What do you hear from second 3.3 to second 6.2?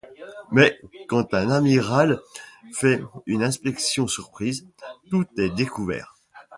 inspection surprise, tout est découvert.